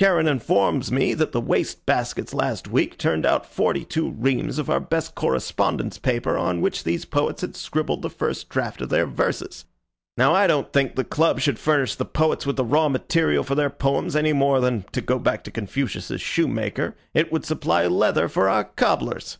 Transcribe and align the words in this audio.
Charon 0.00 0.26
informs 0.26 0.90
me 0.90 1.12
that 1.12 1.32
the 1.32 1.42
waste 1.42 1.84
baskets 1.84 2.32
last 2.32 2.66
week 2.68 2.96
turned 2.96 3.26
out 3.26 3.44
forty 3.44 3.84
two 3.84 4.12
reams 4.12 4.58
of 4.58 4.70
our 4.70 4.80
best 4.80 5.14
correspondence 5.14 5.98
paper 5.98 6.38
on 6.38 6.62
which 6.62 6.84
these 6.84 7.04
poets 7.04 7.42
had 7.42 7.54
scribbled 7.54 8.00
the 8.00 8.08
first 8.08 8.48
draft 8.48 8.80
of 8.80 8.88
their 8.88 9.04
verses. 9.04 9.66
Now 10.16 10.32
I 10.34 10.46
don't 10.46 10.72
think 10.72 10.96
the 10.96 11.04
club 11.04 11.40
should 11.40 11.58
furnish 11.58 11.96
the 11.96 12.06
poets 12.06 12.46
with 12.46 12.56
the 12.56 12.64
raw 12.64 12.88
material 12.88 13.44
for 13.44 13.54
their 13.56 13.68
poems 13.68 14.16
any 14.16 14.32
more 14.32 14.58
than, 14.58 14.86
to 14.92 15.02
go 15.02 15.18
back 15.18 15.44
to 15.44 15.50
Confucius's 15.50 16.22
shoemaker, 16.22 16.96
it 17.12 17.28
should 17.28 17.44
supply 17.44 17.86
leather 17.86 18.26
for 18.26 18.48
our 18.48 18.64
cobblers." 18.64 19.36